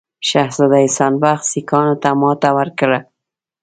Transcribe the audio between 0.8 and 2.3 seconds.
احسان بخت سیکهانو ته